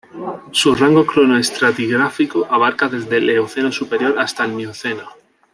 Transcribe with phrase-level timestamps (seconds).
[0.51, 5.07] Su rango cronoestratigráfico abarca desde el Eoceno superior hasta el Mioceno.